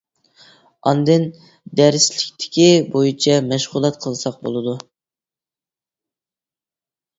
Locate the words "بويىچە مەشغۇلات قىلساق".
2.95-4.43